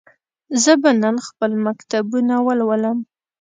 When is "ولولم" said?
2.47-2.97